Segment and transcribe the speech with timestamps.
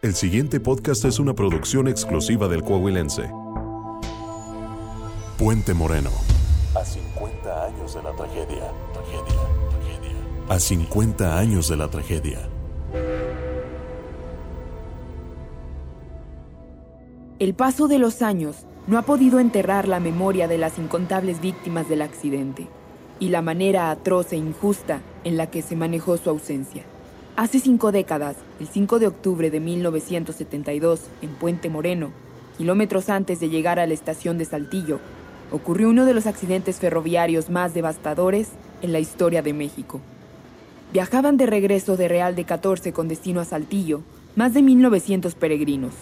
[0.00, 3.32] El siguiente podcast es una producción exclusiva del Coahuilense.
[5.36, 6.10] Puente Moreno.
[6.76, 8.72] A 50 años de la tragedia.
[8.92, 9.40] Tragedia.
[9.70, 10.16] Tragedia.
[10.48, 12.48] A 50 años de la tragedia.
[17.40, 21.88] El paso de los años no ha podido enterrar la memoria de las incontables víctimas
[21.88, 22.68] del accidente
[23.18, 26.84] y la manera atroz e injusta en la que se manejó su ausencia.
[27.38, 32.10] Hace cinco décadas, el 5 de octubre de 1972, en Puente Moreno,
[32.56, 34.98] kilómetros antes de llegar a la estación de Saltillo,
[35.52, 38.48] ocurrió uno de los accidentes ferroviarios más devastadores
[38.82, 40.00] en la historia de México.
[40.92, 44.00] Viajaban de regreso de Real de 14 con destino a Saltillo
[44.34, 45.94] más de 1.900 peregrinos.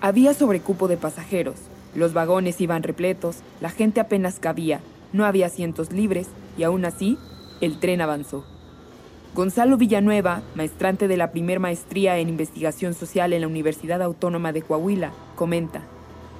[0.00, 1.58] Había sobrecupo de pasajeros,
[1.94, 4.80] los vagones iban repletos, la gente apenas cabía,
[5.12, 6.26] no había asientos libres
[6.58, 7.18] y aún así,
[7.60, 8.55] el tren avanzó.
[9.36, 14.62] Gonzalo Villanueva, maestrante de la primer maestría en investigación social en la Universidad Autónoma de
[14.62, 15.82] Coahuila, comenta.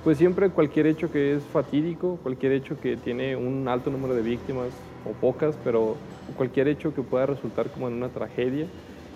[0.02, 4.22] Pues siempre cualquier hecho que es fatídico, cualquier hecho que tiene un alto número de
[4.22, 4.68] víctimas
[5.04, 5.96] o pocas, pero
[6.38, 8.66] cualquier hecho que pueda resultar como en una tragedia,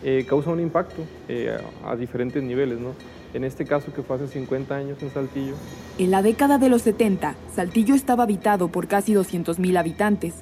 [0.03, 2.91] eh, causa un impacto eh, a diferentes niveles, ¿no?
[3.33, 5.55] En este caso que fue hace 50 años en Saltillo.
[5.97, 10.35] En la década de los 70, Saltillo estaba habitado por casi 200.000 habitantes,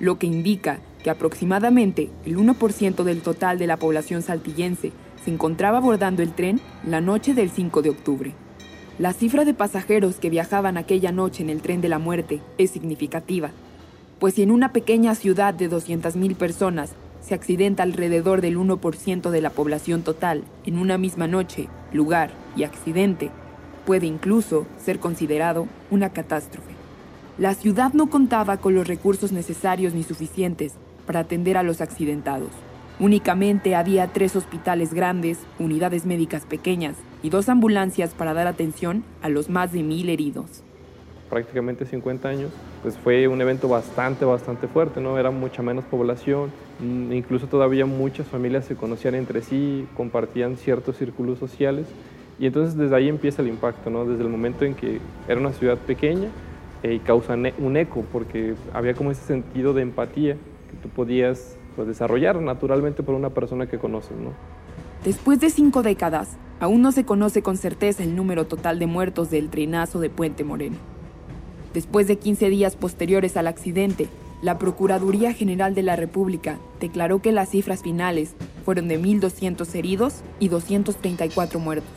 [0.00, 4.90] lo que indica que aproximadamente el 1% del total de la población saltillense
[5.24, 8.34] se encontraba abordando el tren la noche del 5 de octubre.
[8.98, 12.72] La cifra de pasajeros que viajaban aquella noche en el tren de la muerte es
[12.72, 13.52] significativa,
[14.18, 16.90] pues si en una pequeña ciudad de 200.000 personas
[17.20, 22.64] se accidenta alrededor del 1% de la población total en una misma noche, lugar y
[22.64, 23.30] accidente,
[23.84, 26.74] puede incluso ser considerado una catástrofe.
[27.38, 30.72] La ciudad no contaba con los recursos necesarios ni suficientes
[31.06, 32.50] para atender a los accidentados.
[32.98, 39.28] Únicamente había tres hospitales grandes, unidades médicas pequeñas y dos ambulancias para dar atención a
[39.28, 40.62] los más de mil heridos.
[41.28, 42.50] Prácticamente 50 años,
[42.82, 45.18] pues fue un evento bastante, bastante fuerte, ¿no?
[45.18, 46.50] Era mucha menos población,
[46.80, 51.86] mm, incluso todavía muchas familias se conocían entre sí, compartían ciertos círculos sociales
[52.38, 54.06] y entonces desde ahí empieza el impacto, ¿no?
[54.06, 56.28] Desde el momento en que era una ciudad pequeña,
[56.82, 60.36] eh, y causa un eco, porque había como ese sentido de empatía
[60.88, 64.16] podías pues, desarrollar naturalmente por una persona que conoces.
[64.16, 64.32] ¿no?
[65.04, 69.30] Después de cinco décadas, aún no se conoce con certeza el número total de muertos
[69.30, 70.76] del trenazo de Puente Moreno.
[71.74, 74.08] Después de 15 días posteriores al accidente,
[74.42, 80.22] la Procuraduría General de la República declaró que las cifras finales fueron de 1.200 heridos
[80.40, 81.92] y 234 muertos.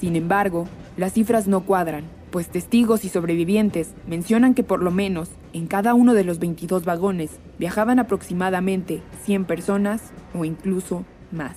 [0.00, 0.66] Sin embargo,
[0.96, 5.94] las cifras no cuadran, pues testigos y sobrevivientes mencionan que por lo menos en cada
[5.94, 7.30] uno de los 22 vagones
[7.60, 10.02] viajaban aproximadamente 100 personas
[10.36, 11.56] o incluso más.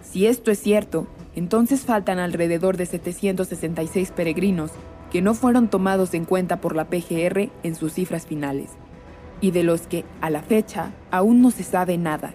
[0.00, 4.70] Si esto es cierto, entonces faltan alrededor de 766 peregrinos
[5.10, 8.70] que no fueron tomados en cuenta por la PGR en sus cifras finales,
[9.42, 12.32] y de los que, a la fecha, aún no se sabe nada.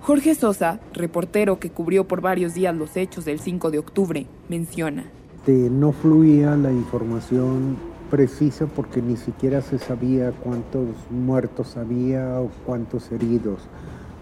[0.00, 5.10] Jorge Sosa, reportero que cubrió por varios días los hechos del 5 de octubre, menciona.
[5.46, 7.76] Este, no fluía la información
[8.10, 13.60] precisa porque ni siquiera se sabía cuántos muertos había o cuántos heridos.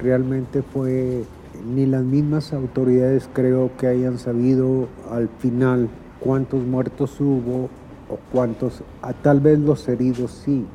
[0.00, 1.22] Realmente fue,
[1.64, 5.88] ni las mismas autoridades creo que hayan sabido al final
[6.18, 7.70] cuántos muertos hubo
[8.10, 10.66] o cuántos, a tal vez los heridos sí,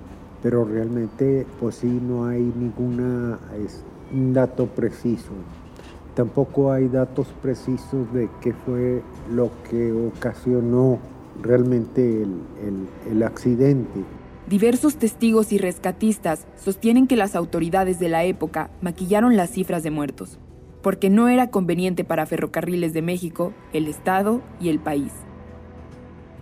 [0.41, 3.35] pero realmente pues sí no hay ningún
[4.33, 5.33] dato preciso.
[6.17, 10.97] Tampoco hay datos precisos de qué fue lo que ocasionó
[11.43, 13.99] realmente el, accidente.
[14.49, 19.91] Diversos testigos y rescatistas sostienen que las autoridades de la época maquillaron las cifras de
[19.91, 20.39] muertos,
[20.81, 25.13] porque no era conveniente para Ferrocarriles de México, el Estado y el país.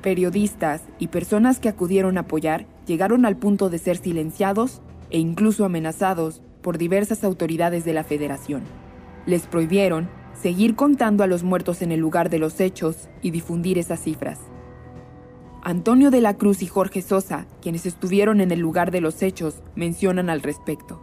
[0.02, 5.66] Periodistas y personas que acudieron a apoyar llegaron al punto de ser silenciados e incluso
[5.66, 8.62] amenazados por diversas autoridades de la Federación
[9.25, 13.77] les prohibieron seguir contando a los muertos en el lugar de los hechos y difundir
[13.77, 14.39] esas cifras.
[15.63, 19.63] Antonio de la Cruz y Jorge Sosa, quienes estuvieron en el lugar de los hechos,
[19.75, 21.01] mencionan al respecto.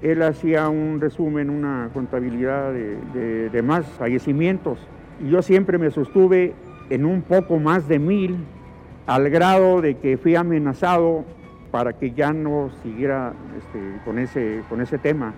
[0.00, 4.78] Él hacía un resumen, una contabilidad de, más fallecimientos.
[5.22, 6.54] Y yo siempre me sostuve
[6.88, 8.38] en un poco más de mil,
[9.06, 11.24] al grado de que fui amenazado
[11.70, 15.34] para que ya no siguiera este, con, ese, con ese tema.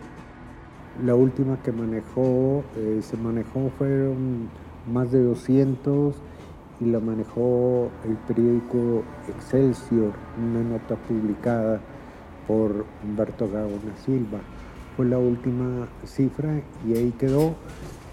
[1.04, 4.48] La última que manejó, eh, se manejó fueron
[4.90, 6.14] más de 200
[6.80, 11.80] y la manejó el periódico Excelsior, una nota publicada
[12.46, 14.38] por Humberto Gaona Silva.
[14.96, 17.54] Fue la última cifra y ahí quedó.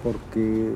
[0.03, 0.73] porque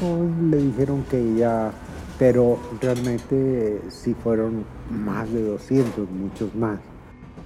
[0.00, 1.70] pues, le dijeron que ya,
[2.18, 6.80] pero realmente sí fueron más de 200, muchos más.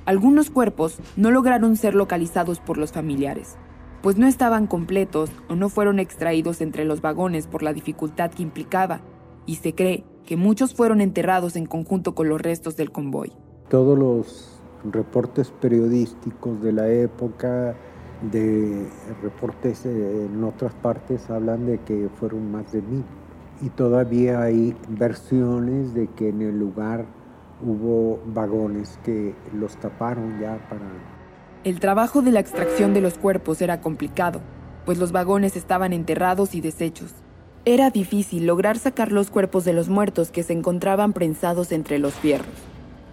[0.06, 3.56] Algunos cuerpos no lograron ser localizados por los familiares,
[4.04, 8.42] pues no estaban completos o no fueron extraídos entre los vagones por la dificultad que
[8.42, 9.00] implicaba,
[9.46, 13.32] y se cree que muchos fueron enterrados en conjunto con los restos del convoy.
[13.70, 14.60] Todos los
[14.92, 17.76] reportes periodísticos de la época,
[18.30, 18.86] de
[19.22, 23.04] reportes en otras partes, hablan de que fueron más de mil.
[23.62, 27.06] Y todavía hay versiones de que en el lugar
[27.64, 30.90] hubo vagones que los taparon ya para...
[31.64, 34.42] El trabajo de la extracción de los cuerpos era complicado,
[34.84, 37.14] pues los vagones estaban enterrados y deshechos.
[37.64, 42.12] Era difícil lograr sacar los cuerpos de los muertos que se encontraban prensados entre los
[42.12, 42.52] fierros.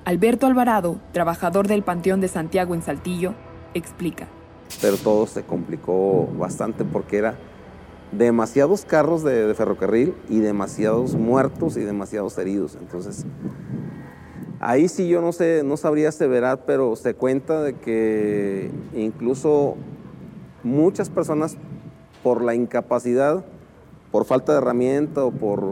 [0.03, 3.35] Alberto Alvarado, trabajador del Panteón de Santiago en Saltillo,
[3.73, 4.27] explica.
[4.81, 7.35] Pero todo se complicó bastante porque era
[8.11, 12.75] demasiados carros de, de ferrocarril y demasiados muertos y demasiados heridos.
[12.77, 13.25] Entonces,
[14.63, 19.75] Ahí sí yo no sé, no sabría aseverar, pero se cuenta de que incluso
[20.63, 21.57] muchas personas
[22.21, 23.43] por la incapacidad,
[24.11, 25.63] por falta de herramienta o por,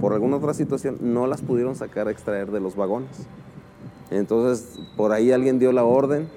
[0.00, 3.26] por alguna otra situación, no las pudieron sacar a extraer de los vagones.
[4.12, 6.28] Entonces, por ahí alguien dio la orden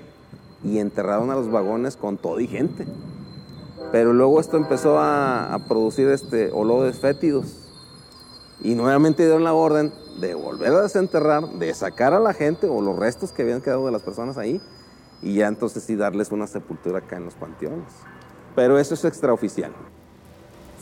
[0.64, 2.88] y enterraron a los vagones con todo y gente.
[3.92, 7.69] Pero luego esto empezó a, producir este, olores fétidos.
[8.62, 12.82] Y nuevamente dieron la orden de volver a desenterrar, de sacar a la gente o
[12.82, 14.62] los restos que habían quedado de las personas ahí
[15.22, 17.88] y ya entonces sí darles una sepultura acá en los panteones.
[18.56, 19.72] Pero eso es extraoficial.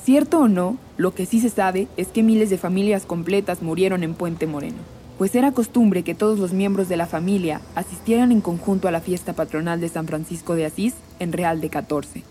[0.03, 4.03] Cierto o no, lo que sí se sabe es que miles de familias completas murieron
[4.03, 4.77] en Puente Moreno,
[5.17, 9.01] pues era costumbre que todos los miembros de la familia asistieran en conjunto a la
[9.01, 12.23] fiesta patronal de San Francisco de Asís en Real de 14.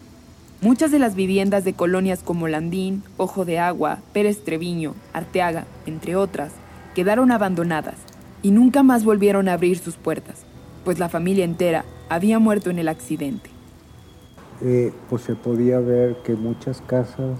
[0.62, 6.16] Muchas de las viviendas de colonias como Landín, Ojo de Agua, Pérez Treviño, Arteaga, entre
[6.16, 6.52] otras,
[6.94, 7.96] quedaron abandonadas
[8.40, 10.46] y nunca más volvieron a abrir sus puertas,
[10.82, 13.50] pues la familia entera había muerto en el accidente.
[14.62, 17.38] Eh, pues se podía ver que muchas casas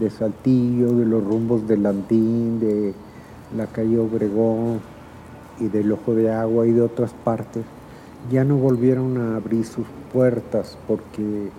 [0.00, 2.94] de Saltillo, de los rumbos de Landín, de
[3.56, 4.80] la calle Obregón
[5.60, 7.62] y del Ojo de Agua y de otras partes,
[8.28, 11.50] ya no volvieron a abrir sus puertas porque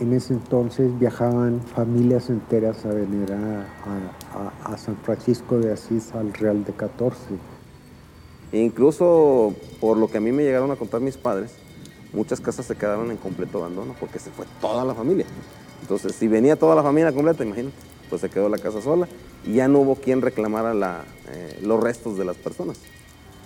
[0.00, 6.64] en ese entonces viajaban familias enteras a venir a, San Francisco de Asís al Real
[6.64, 7.18] de 14.
[8.52, 11.52] incluso por lo que a mí me llegaron a contar mis padres,
[12.12, 15.26] muchas casas se quedaron en completo abandono porque se fue toda la familia.
[15.82, 17.76] Entonces, si venía toda la familia completa, imagínate,
[18.08, 19.08] pues se quedó la casa sola
[19.44, 22.78] y ya no hubo quien reclamara la, eh, los restos de las personas.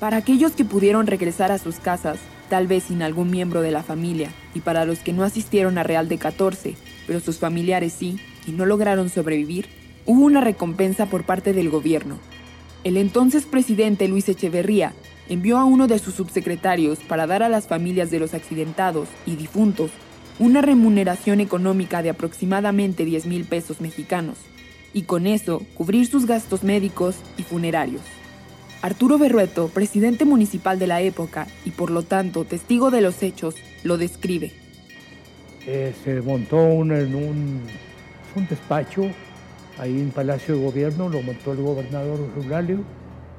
[0.01, 2.19] Para aquellos que pudieron regresar a sus casas,
[2.49, 5.83] tal vez sin algún miembro de la familia, y para los que no asistieron a
[5.83, 6.77] Real de 14,
[7.07, 9.69] pero sus familiares sí, y no lograron sobrevivir,
[10.05, 12.19] hubo una recompensa por parte del gobierno.
[12.83, 14.93] El entonces presidente Luis Echeverría
[15.29, 19.37] envió a uno de sus subsecretarios para dar a las familias de los accidentados y
[19.37, 19.91] difuntos
[20.39, 24.37] una remuneración económica de aproximadamente 10 mil pesos mexicanos,
[24.93, 28.03] y con eso cubrir sus gastos médicos y funerarios.
[28.85, 33.55] Arturo Berrueto, presidente municipal de la época y por lo tanto testigo de los hechos,
[33.83, 34.53] lo describe.
[35.67, 37.63] Eh, se montó un, en un,
[38.47, 39.05] despacho
[39.79, 42.81] ahí en Palacio de Gobierno, lo montó el gobernador Ruralio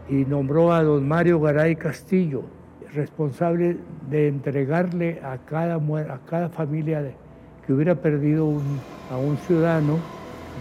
[0.10, 2.42] y nombró a don Mario Garay Castillo,
[2.96, 3.78] responsable
[4.10, 7.14] de entregarle a cada, a cada familia
[7.68, 8.52] que hubiera perdido
[9.12, 10.00] a un ciudadano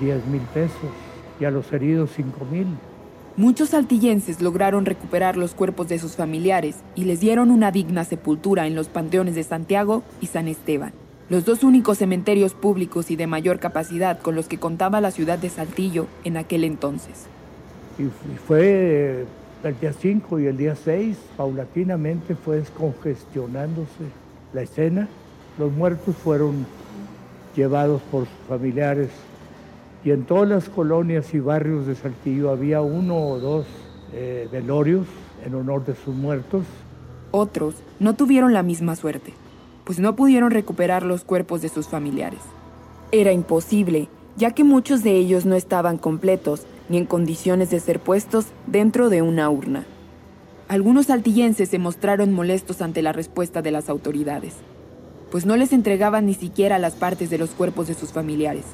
[0.02, 0.90] 10 mil pesos
[1.40, 2.66] y a los heridos 5 mil.
[3.36, 8.68] Muchos saltillenses lograron recuperar los cuerpos de sus familiares y les dieron una digna sepultura
[8.68, 10.92] en los panteones de Santiago y San Esteban,
[11.28, 15.36] los dos únicos cementerios públicos y de mayor capacidad con los que contaba la ciudad
[15.36, 17.26] de Saltillo en aquel entonces.
[17.98, 18.04] Y
[18.46, 19.26] fue
[19.64, 24.04] el día 5 y el día 6, paulatinamente fue descongestionándose
[24.52, 25.08] la escena.
[25.58, 26.64] Los muertos fueron
[27.56, 29.10] llevados por sus familiares
[30.04, 33.66] y en todas las colonias y barrios de Saltillo había uno o dos
[34.12, 35.06] eh, velorios
[35.44, 36.64] en honor de sus muertos.
[37.30, 39.32] Otros no tuvieron la misma suerte,
[39.84, 42.40] pues no pudieron recuperar los cuerpos de sus familiares.
[43.12, 47.98] Era imposible, ya que muchos de ellos no estaban completos ni en condiciones de ser
[47.98, 49.86] puestos dentro de una urna.
[50.68, 54.54] Algunos saltillenses se mostraron molestos ante la respuesta de las autoridades,
[55.30, 58.64] pues no les entregaban ni siquiera las partes de los cuerpos de sus familiares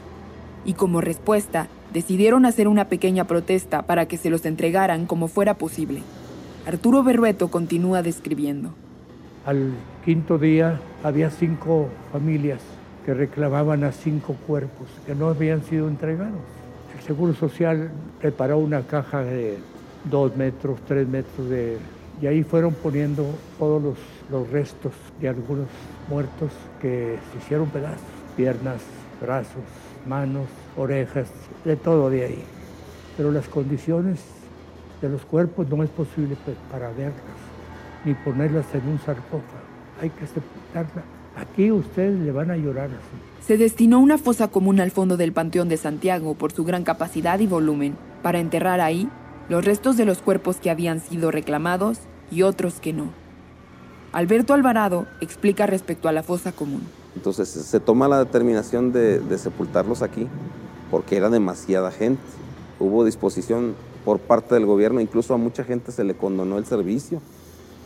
[0.64, 5.54] y como respuesta decidieron hacer una pequeña protesta para que se los entregaran como fuera
[5.54, 6.02] posible.
[6.66, 8.74] Arturo Berrueto continúa describiendo.
[9.46, 9.72] Al
[10.04, 12.60] quinto día había cinco familias
[13.04, 16.40] que reclamaban a cinco cuerpos que no habían sido entregados.
[16.96, 17.90] El Seguro Social
[18.20, 19.58] preparó una caja de
[20.04, 21.78] dos metros, tres metros de...
[22.20, 23.24] Y ahí fueron poniendo
[23.58, 23.98] todos los,
[24.30, 25.66] los restos de algunos
[26.10, 26.50] muertos
[26.82, 28.02] que se hicieron pedazos,
[28.36, 28.82] piernas,
[29.22, 29.62] brazos,
[30.06, 31.28] manos, orejas,
[31.64, 32.44] de todo de ahí.
[33.16, 34.20] Pero las condiciones
[35.00, 36.36] de los cuerpos no es posible
[36.70, 37.14] para verlas,
[38.04, 39.42] ni ponerlas en un sarcófago.
[40.00, 41.04] Hay que sepultarlas.
[41.36, 43.46] Aquí ustedes le van a llorar así.
[43.46, 47.38] Se destinó una fosa común al fondo del Panteón de Santiago por su gran capacidad
[47.40, 49.08] y volumen, para enterrar ahí
[49.48, 53.10] los restos de los cuerpos que habían sido reclamados y otros que no.
[54.12, 56.82] Alberto Alvarado explica respecto a la fosa común.
[57.16, 60.28] Entonces se toma la determinación de, sepultarlos aquí
[60.90, 62.22] porque era demasiada gente.
[62.78, 63.74] Hubo disposición
[64.04, 67.20] por parte del gobierno, incluso a mucha gente se le condonó el servicio.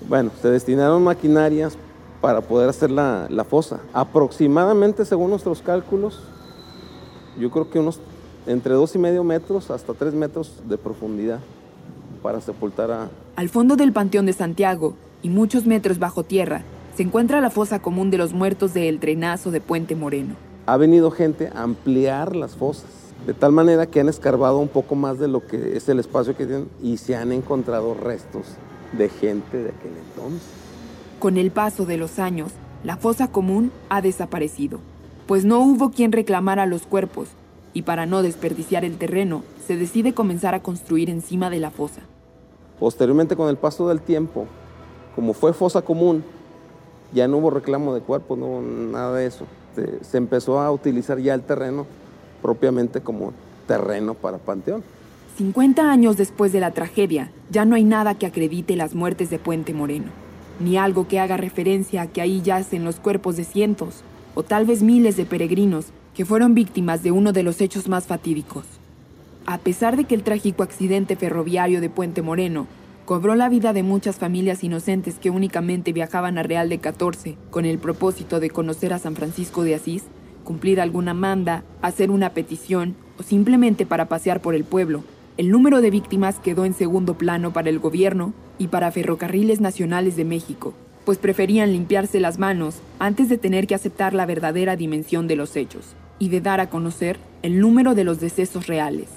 [0.09, 1.77] Bueno, se destinaron maquinarias
[2.21, 3.81] para poder hacer la, la fosa.
[3.93, 6.23] Aproximadamente, según nuestros cálculos,
[7.39, 8.01] yo creo que unos
[8.47, 11.41] entre dos y medio metros hasta tres metros de profundidad
[12.23, 13.09] para sepultar a...
[13.37, 16.65] Al fondo del Panteón de Santiago y muchos metros bajo tierra
[16.97, 20.37] se encuentra la fosa común de los muertos de El Trenazo de Puente Moreno.
[20.67, 22.87] Ha venido gente a ampliar las fosas,
[23.27, 26.37] de tal manera que han escarbado un poco más de lo que es el espacio
[26.37, 28.47] que tienen y se han encontrado restos
[28.93, 30.49] de gente de aquel entonces.
[31.19, 32.53] Con el paso de los años,
[32.85, 34.79] la fosa común ha desaparecido,
[35.27, 37.29] pues no hubo quien reclamara los cuerpos,
[37.73, 42.03] y para no desperdiciar el terreno, se decide comenzar a construir encima de la fosa.
[42.79, 44.47] Posteriormente, con el paso del tiempo,
[45.17, 46.23] como fue fosa común,
[47.15, 49.47] ya no hubo reclamo de cuerpo, no hubo nada de eso.
[50.03, 51.87] Se, empezó a utilizar ya el terreno
[52.43, 53.33] propiamente como
[53.67, 54.83] terreno para panteón.
[55.39, 59.39] 50 años después de la tragedia, ya no hay nada que acredite las muertes de
[59.39, 60.07] Puente Moreno,
[60.61, 64.03] ni algo que haga referencia a que ahí yacen los cuerpos de cientos
[64.35, 68.07] o tal vez miles de peregrinos que fueron víctimas de uno de los hechos más
[68.07, 68.65] fatídicos.
[69.47, 72.67] A pesar de que el trágico accidente ferroviario de Puente Moreno
[73.05, 77.67] cobró la vida de muchas familias inocentes que únicamente viajaban a Real de 14 con
[77.67, 80.05] el propósito de conocer a San Francisco de Asís,
[80.43, 85.05] cumplir alguna manda, hacer una petición o simplemente para pasear por el pueblo.
[85.37, 90.17] El número de víctimas quedó en segundo plano para el gobierno y para Ferrocarriles Nacionales
[90.17, 90.73] de México,
[91.05, 95.57] pues preferían limpiarse las manos antes de tener que aceptar la verdadera dimensión de los
[95.57, 99.09] hechos y de dar a conocer el número de los decesos reales.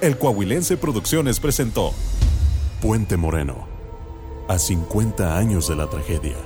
[0.00, 1.92] El Coahuilense Producciones presentó
[2.80, 3.68] Puente Moreno,
[4.48, 6.36] a 50 años de la tragedia.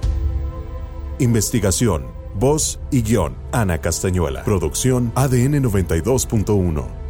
[1.20, 4.42] Investigación, voz y guion, Ana Castañuela.
[4.42, 7.03] Producción ADN 92.1.